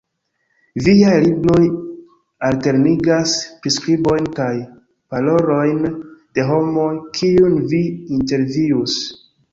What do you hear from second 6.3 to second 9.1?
de homoj kiujn vi intervjuis.